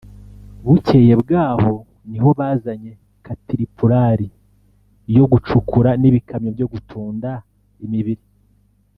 [0.65, 1.73] bukeye bwaho
[2.09, 2.91] niho bazanye
[3.25, 4.27] katiripulari
[5.15, 7.29] yo gucukura n’ibikamyo byo gutunda
[7.85, 8.23] imibiri